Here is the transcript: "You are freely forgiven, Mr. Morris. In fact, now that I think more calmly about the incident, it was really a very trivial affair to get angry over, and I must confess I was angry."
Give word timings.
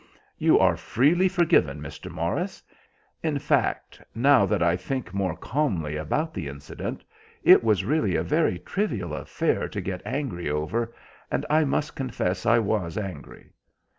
"You 0.39 0.57
are 0.57 0.77
freely 0.77 1.29
forgiven, 1.29 1.79
Mr. 1.79 2.09
Morris. 2.09 2.63
In 3.21 3.37
fact, 3.37 4.01
now 4.15 4.47
that 4.47 4.63
I 4.63 4.75
think 4.75 5.13
more 5.13 5.35
calmly 5.37 5.95
about 5.95 6.33
the 6.33 6.47
incident, 6.47 7.03
it 7.43 7.63
was 7.63 7.85
really 7.85 8.15
a 8.15 8.23
very 8.23 8.57
trivial 8.57 9.13
affair 9.13 9.69
to 9.69 9.79
get 9.79 10.01
angry 10.03 10.49
over, 10.49 10.91
and 11.29 11.45
I 11.51 11.65
must 11.65 11.95
confess 11.95 12.47
I 12.47 12.57
was 12.57 12.97
angry." 12.97 13.51